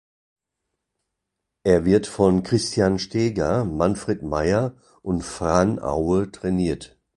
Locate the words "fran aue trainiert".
5.23-6.97